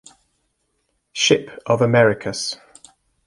Shipp 1.13 1.51
of 1.67 1.79
Americus. 1.83 2.57